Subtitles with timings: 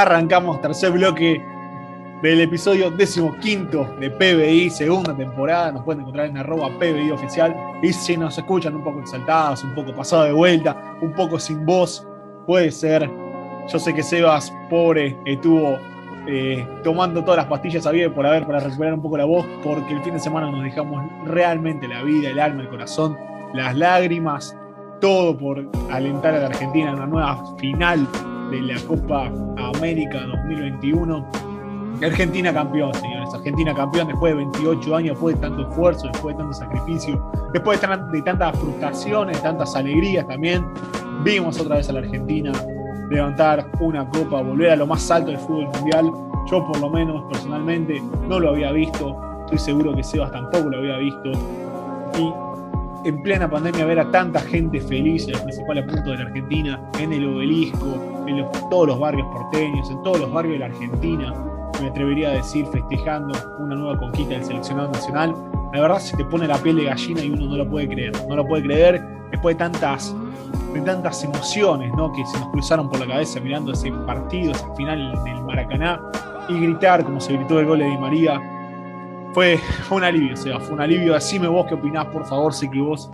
[0.00, 1.44] Arrancamos tercer bloque
[2.22, 5.72] del episodio décimo quinto de PBI, segunda temporada.
[5.72, 7.54] Nos pueden encontrar en arroba PBI oficial.
[7.82, 11.66] Y si nos escuchan un poco exaltados, un poco pasado de vuelta, un poco sin
[11.66, 12.08] voz,
[12.46, 13.10] puede ser.
[13.70, 15.76] Yo sé que Sebas, pobre, estuvo
[16.26, 19.92] eh, tomando todas las pastillas a por haber para recuperar un poco la voz, porque
[19.92, 23.18] el fin de semana nos dejamos realmente la vida, el alma, el corazón,
[23.52, 24.56] las lágrimas,
[25.00, 28.06] todo por alentar a la Argentina en una nueva final
[28.50, 29.32] de la Copa
[29.76, 31.26] América 2021.
[32.02, 33.28] Argentina campeón, señores.
[33.34, 37.80] Argentina campeón después de 28 años, después de tanto esfuerzo, después de tanto sacrificio, después
[37.80, 40.64] de, tantas frustraciones, tantas alegrías también.
[41.24, 42.52] Vimos otra vez a la Argentina
[43.10, 46.10] levantar una copa, volver a lo más alto del fútbol mundial.
[46.50, 49.16] Yo por lo menos personalmente no lo había visto.
[49.44, 51.32] Estoy seguro que Sebas tampoco lo había visto.
[52.18, 52.49] Y
[53.04, 56.80] en plena pandemia ver a tanta gente feliz en los principales puntos de la Argentina,
[56.98, 61.34] en el obelisco, en todos los barrios porteños, en todos los barrios de la Argentina,
[61.80, 65.34] me atrevería a decir, festejando una nueva conquista del seleccionado nacional.
[65.72, 68.12] La verdad se te pone la piel de gallina y uno no lo puede creer.
[68.28, 70.14] No lo puede creer después de tantas,
[70.74, 72.12] de tantas emociones ¿no?
[72.12, 76.00] que se nos cruzaron por la cabeza mirando ese partido, ese final del Maracaná
[76.48, 78.59] y gritar como se gritó el gol de Di María
[79.32, 81.14] fue, un alivio, o sea, fue un alivio.
[81.14, 83.10] Decime vos qué opinás, por favor, sé que vos.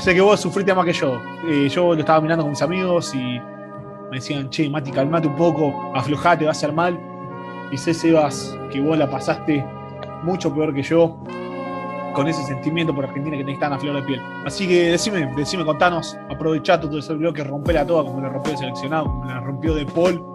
[0.00, 1.20] Sé que vos sufriste más que yo.
[1.48, 3.40] Eh, yo lo estaba mirando con mis amigos y
[4.10, 6.98] me decían, che, Mati, calmate un poco, aflojate, va a ser mal.
[7.70, 9.64] Y sé, Sebas, que vos la pasaste
[10.22, 11.16] mucho peor que yo
[12.12, 14.20] con ese sentimiento por Argentina que te están a flor de piel.
[14.44, 18.58] Así que decime, decime, contanos, aprovechá todo ese bloque, rompela toda como le rompió el
[18.58, 20.31] seleccionado, como la rompió De Paul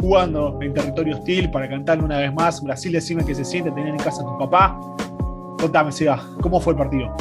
[0.00, 2.62] jugando en territorio hostil para cantarle una vez más.
[2.62, 4.78] Brasil, decime que se siente tener en casa a tu papá.
[5.58, 7.14] Contame, Seba, ¿cómo fue el partido?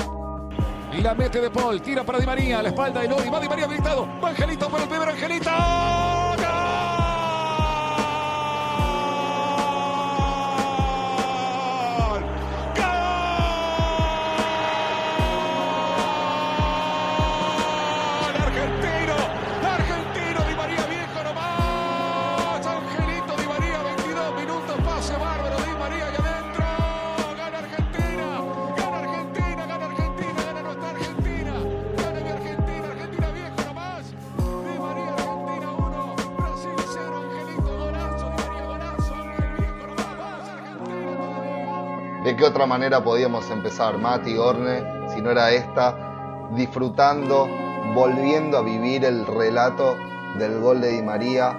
[0.98, 3.40] Y la mete de Paul, tira para Di María, a la espalda de Lodi, va
[3.40, 5.52] Di María habilitado, va Angelito por el primero, Angelito.
[42.36, 47.48] ¿De qué otra manera podíamos empezar, Mati, Orne, si no era esta, disfrutando,
[47.94, 49.96] volviendo a vivir el relato
[50.38, 51.58] del gol de Di María,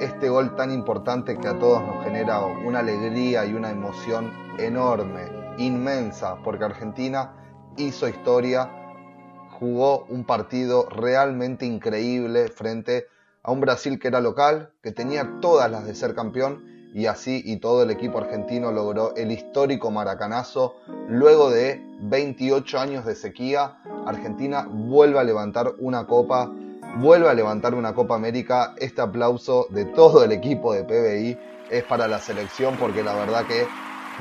[0.00, 5.30] este gol tan importante que a todos nos genera una alegría y una emoción enorme,
[5.56, 7.32] inmensa, porque Argentina
[7.78, 8.70] hizo historia,
[9.58, 13.06] jugó un partido realmente increíble frente
[13.42, 17.42] a un Brasil que era local, que tenía todas las de ser campeón y así
[17.44, 20.76] y todo el equipo argentino logró el histórico maracanazo.
[21.08, 26.50] Luego de 28 años de sequía, Argentina vuelve a levantar una copa,
[26.98, 28.74] vuelve a levantar una Copa América.
[28.78, 31.38] Este aplauso de todo el equipo de PBI
[31.70, 33.66] es para la selección porque la verdad que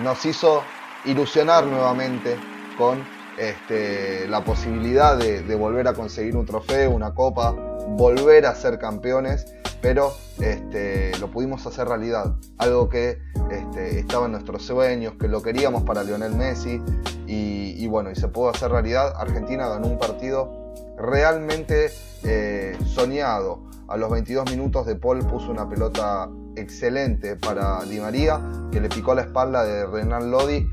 [0.02, 0.64] nos hizo
[1.04, 2.38] ilusionar nuevamente
[2.78, 3.04] con
[3.38, 8.78] este, la posibilidad de, de volver a conseguir un trofeo, una copa, volver a ser
[8.78, 12.36] campeones pero este, lo pudimos hacer realidad.
[12.58, 13.20] Algo que
[13.50, 16.82] este, estaba en nuestros sueños, que lo queríamos para Lionel Messi
[17.28, 19.14] y, bueno, y se pudo hacer realidad.
[19.18, 21.90] Argentina ganó un partido realmente
[22.24, 23.70] eh, soñado.
[23.88, 28.40] A los 22 minutos de Paul puso una pelota excelente para Di María,
[28.72, 30.68] que le picó la espalda de Renan Lodi.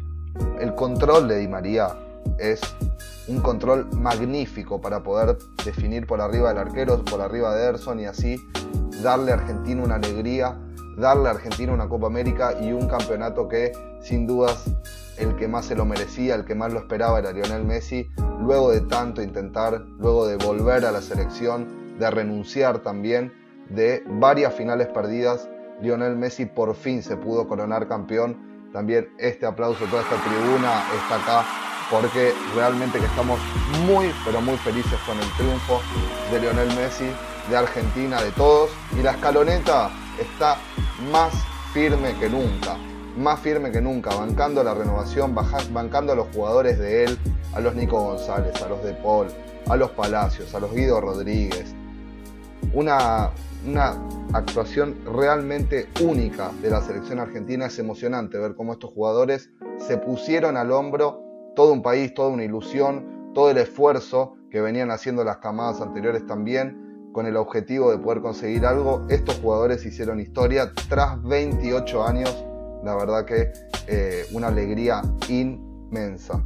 [0.60, 1.96] El control de Di María
[2.38, 2.60] es
[3.28, 8.06] un control magnífico para poder definir por arriba del arquero, por arriba de Erson y
[8.06, 8.36] así
[9.02, 10.58] darle a Argentina una alegría,
[10.96, 14.64] darle a Argentina una Copa América y un campeonato que sin dudas
[15.18, 18.08] el que más se lo merecía, el que más lo esperaba era Lionel Messi,
[18.40, 23.32] luego de tanto intentar, luego de volver a la selección, de renunciar también,
[23.68, 25.48] de varias finales perdidas,
[25.80, 28.48] Lionel Messi por fin se pudo coronar campeón.
[28.72, 33.40] También este aplauso, toda esta tribuna está acá porque realmente que estamos
[33.86, 35.80] muy, pero muy felices con el triunfo
[36.30, 37.10] de Lionel Messi,
[37.48, 38.70] de Argentina, de todos.
[38.98, 40.58] Y la escaloneta está
[41.10, 41.32] más
[41.72, 42.76] firme que nunca,
[43.16, 47.18] más firme que nunca, bancando la renovación, bancando a los jugadores de él,
[47.54, 49.28] a los Nico González, a los de Paul,
[49.68, 51.74] a los Palacios, a los Guido Rodríguez.
[52.74, 53.30] Una,
[53.66, 53.96] una
[54.34, 57.66] actuación realmente única de la selección argentina.
[57.66, 61.27] Es emocionante ver cómo estos jugadores se pusieron al hombro
[61.58, 66.24] todo un país, toda una ilusión, todo el esfuerzo que venían haciendo las camadas anteriores
[66.24, 69.04] también con el objetivo de poder conseguir algo.
[69.08, 72.44] Estos jugadores hicieron historia tras 28 años.
[72.84, 73.52] La verdad que
[73.88, 76.44] eh, una alegría inmensa.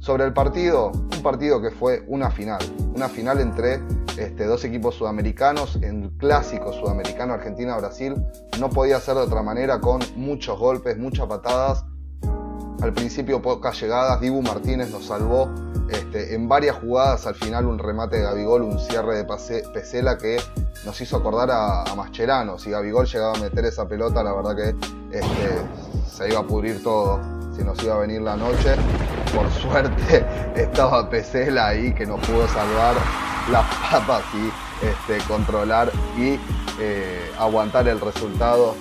[0.00, 2.60] Sobre el partido, un partido que fue una final,
[2.94, 3.80] una final entre
[4.18, 8.22] este, dos equipos sudamericanos, en clásico sudamericano Argentina-Brasil,
[8.60, 11.86] no podía ser de otra manera con muchos golpes, muchas patadas.
[12.82, 15.48] Al principio pocas llegadas, Dibu Martínez nos salvó
[15.88, 19.24] este, en varias jugadas, al final un remate de Gabigol, un cierre de
[19.72, 20.40] Pesela que
[20.84, 22.58] nos hizo acordar a, a Mascherano.
[22.58, 25.62] Si Gabigol llegaba a meter esa pelota, la verdad que este,
[26.10, 27.20] se iba a pudrir todo,
[27.56, 28.74] si nos iba a venir la noche.
[29.32, 30.26] Por suerte
[30.56, 32.96] estaba Pesela ahí que nos pudo salvar
[33.52, 35.88] las papas y este, controlar
[36.18, 36.36] y
[36.80, 38.74] eh, aguantar el resultado.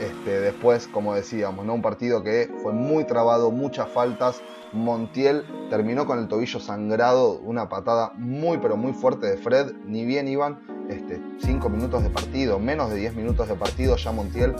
[0.00, 1.74] Este, después, como decíamos, ¿no?
[1.74, 4.40] un partido que fue muy trabado, muchas faltas.
[4.72, 9.72] Montiel terminó con el tobillo sangrado, una patada muy pero muy fuerte de Fred.
[9.84, 14.12] Ni bien iban 5 este, minutos de partido, menos de 10 minutos de partido, ya
[14.12, 14.54] Montiel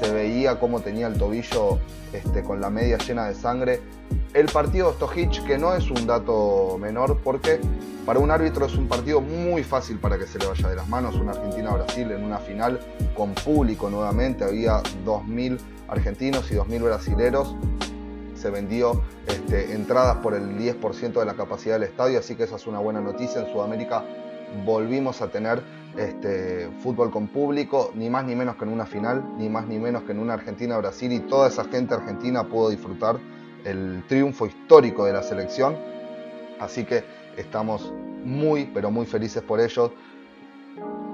[0.00, 1.78] se veía cómo tenía el tobillo
[2.12, 3.80] este, con la media llena de sangre.
[4.34, 7.60] El partido Stojic, que no es un dato menor, porque
[8.06, 10.88] para un árbitro es un partido muy fácil para que se le vaya de las
[10.88, 11.16] manos.
[11.16, 12.80] Una Argentina-Brasil en una final
[13.16, 17.56] con público nuevamente, había 2.000 argentinos y 2.000 brasileros
[18.34, 22.56] se vendió este, entradas por el 10% de la capacidad del estadio, así que esa
[22.56, 23.42] es una buena noticia.
[23.42, 24.02] En Sudamérica
[24.64, 25.62] volvimos a tener
[25.96, 29.78] este, fútbol con público, ni más ni menos que en una final, ni más ni
[29.78, 33.18] menos que en una Argentina-Brasil y toda esa gente argentina pudo disfrutar
[33.64, 35.76] el triunfo histórico de la selección.
[36.58, 37.04] Así que
[37.36, 37.92] estamos
[38.24, 39.90] muy, pero muy felices por ellos.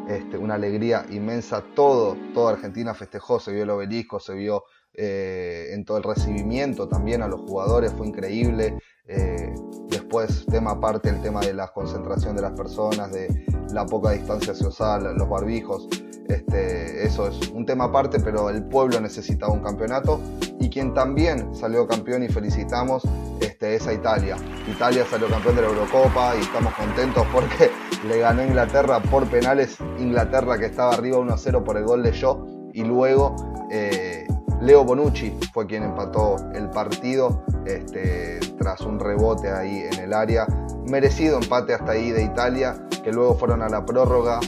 [0.08, 1.62] Este, una alegría inmensa.
[1.74, 4.64] Todo, toda Argentina festejó, se vio el obelisco, se vio
[4.96, 8.78] eh, en todo el recibimiento también a los jugadores, fue increíble.
[9.08, 9.54] Eh,
[9.88, 14.54] después, tema aparte, el tema de la concentración de las personas, de la poca distancia
[14.54, 15.88] social, los barbijos.
[16.28, 20.20] Este, eso es un tema aparte, pero el pueblo necesitaba un campeonato
[20.58, 23.04] y quien también salió campeón y felicitamos
[23.40, 24.36] este, es a Italia.
[24.68, 27.70] Italia salió campeón de la Eurocopa y estamos contentos porque
[28.08, 29.78] le ganó Inglaterra por penales.
[29.98, 33.36] Inglaterra que estaba arriba 1-0 por el gol de Yo y luego
[33.70, 34.26] eh,
[34.60, 40.46] Leo Bonucci fue quien empató el partido este, tras un rebote ahí en el área.
[40.88, 44.40] Merecido empate hasta ahí de Italia, que luego fueron a la prórroga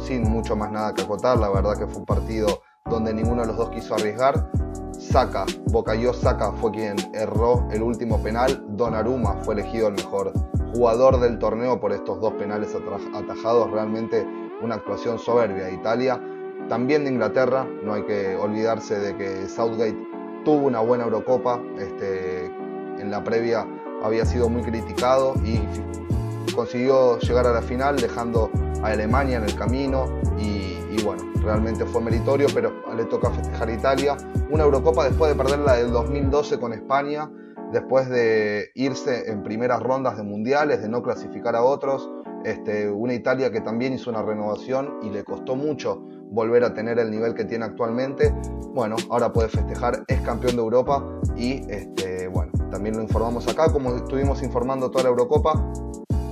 [0.00, 1.38] sin mucho más nada que acotar.
[1.38, 4.50] La verdad que fue un partido donde ninguno de los dos quiso arriesgar.
[4.98, 8.64] Saca, Bocayo Saca fue quien erró el último penal.
[8.70, 10.32] Donnarumma fue elegido el mejor
[10.74, 12.76] jugador del torneo por estos dos penales
[13.14, 13.70] atajados.
[13.70, 14.26] Realmente
[14.60, 16.20] una actuación soberbia de Italia
[16.72, 19.94] también de Inglaterra, no hay que olvidarse de que Southgate
[20.42, 22.46] tuvo una buena Eurocopa, este,
[22.98, 23.66] en la previa
[24.02, 25.60] había sido muy criticado y
[26.54, 28.50] consiguió llegar a la final dejando
[28.82, 30.06] a Alemania en el camino
[30.38, 34.16] y, bueno, realmente fue meritorio, pero le toca festejar a Italia.
[34.48, 37.30] Una Eurocopa después de perderla del 2012 con España,
[37.70, 42.10] después de irse en primeras rondas de mundiales, de no clasificar a otros.
[42.44, 46.98] Este, una Italia que también hizo una renovación y le costó mucho volver a tener
[46.98, 48.34] el nivel que tiene actualmente.
[48.74, 51.04] Bueno, ahora puede festejar, es campeón de Europa
[51.36, 55.72] y este, bueno, también lo informamos acá, como estuvimos informando toda la Eurocopa.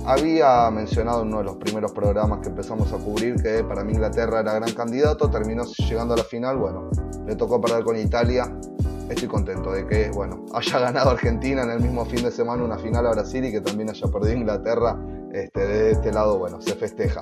[0.05, 3.93] Había mencionado en uno de los primeros programas que empezamos a cubrir que para mí
[3.93, 6.89] Inglaterra era gran candidato, terminó llegando a la final, bueno,
[7.27, 8.51] le tocó perder con Italia.
[9.07, 12.79] Estoy contento de que, bueno, haya ganado Argentina en el mismo fin de semana una
[12.79, 14.97] final a Brasil y que también haya perdido Inglaterra.
[15.33, 17.21] Este, de este lado, bueno, se festeja.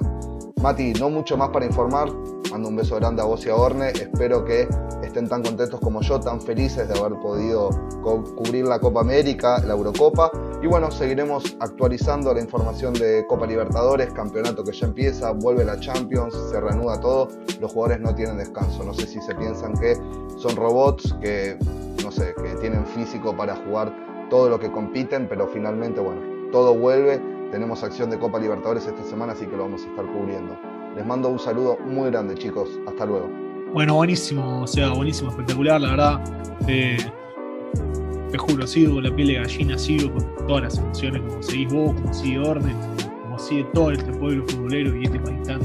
[0.62, 2.10] Mati, no mucho más para informar.
[2.52, 3.90] Mando un beso grande a vos y a Orne.
[3.90, 4.68] Espero que
[5.04, 7.70] estén tan contentos como yo, tan felices de haber podido
[8.02, 10.32] cubrir la Copa América, la Eurocopa.
[10.62, 15.80] Y bueno, seguiremos actualizando la información de Copa Libertadores, campeonato que ya empieza, vuelve la
[15.80, 17.28] Champions, se reanuda todo.
[17.62, 18.84] Los jugadores no tienen descanso.
[18.84, 19.96] No sé si se piensan que
[20.38, 21.58] son robots, que
[22.04, 23.94] no sé, que tienen físico para jugar
[24.32, 29.04] todo lo que compiten, pero finalmente, bueno, todo vuelve tenemos acción de Copa Libertadores esta
[29.04, 30.58] semana, así que lo vamos a estar cubriendo.
[30.96, 32.70] Les mando un saludo muy grande, chicos.
[32.88, 33.30] Hasta luego.
[33.74, 36.24] Bueno, buenísimo, o sea, buenísimo, espectacular, la verdad.
[36.66, 41.94] Te juro, sigo la piel de gallina, sigo con todas las emociones, como seguís vos,
[41.94, 42.76] como sigue Orden,
[43.24, 45.60] como sigue todo este pueblo futbolero y este país tan,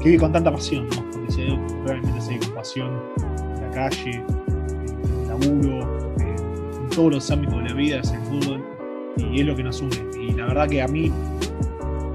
[0.00, 1.10] que vive con tanta pasión, ¿no?
[1.12, 1.46] Porque se,
[1.86, 7.68] realmente se con pasión en la calle, en el laburo, en todos los ámbitos de
[7.70, 8.71] la vida, es el fútbol
[9.16, 9.96] y es lo que nos une.
[10.20, 11.12] Y la verdad que a mí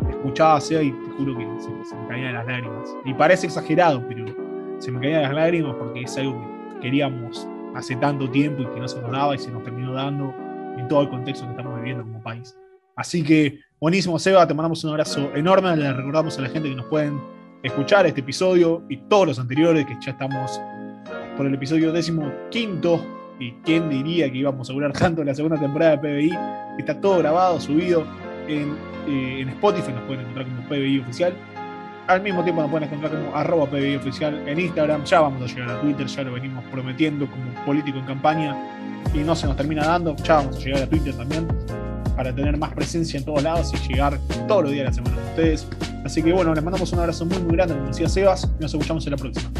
[0.09, 2.95] escuchaba SEA y te juro que se, me caían las lágrimas.
[3.05, 4.25] Y parece exagerado, pero
[4.79, 6.39] se me caían las lágrimas porque es algo
[6.73, 9.93] que queríamos hace tanto tiempo y que no se nos daba y se nos terminó
[9.93, 10.33] dando
[10.77, 12.57] en todo el contexto que estamos viviendo como país.
[12.95, 15.77] Así que Buenísimo, Seba, te mandamos un abrazo enorme.
[15.77, 17.21] Le recordamos a la gente que nos pueden
[17.61, 20.59] escuchar este episodio y todos los anteriores, que ya estamos
[21.35, 23.05] por el episodio décimo quinto.
[23.39, 26.37] Y quién diría que íbamos a durar tanto la segunda temporada de PBI.
[26.79, 28.05] Está todo grabado, subido
[28.47, 28.75] en,
[29.07, 31.33] eh, en Spotify, nos pueden encontrar como PBI oficial.
[32.07, 35.03] Al mismo tiempo nos pueden encontrar como arroba PBI oficial en Instagram.
[35.03, 38.55] Ya vamos a llegar a Twitter, ya lo venimos prometiendo como político en campaña
[39.13, 40.15] y no se nos termina dando.
[40.17, 41.47] Ya vamos a llegar a Twitter también
[42.15, 45.15] para tener más presencia en todos lados y llegar todos los días de la semana
[45.15, 45.67] con ustedes.
[46.03, 48.73] Así que bueno, les mandamos un abrazo muy muy grande, como decía Sebas, y nos
[48.73, 49.51] escuchamos en la próxima.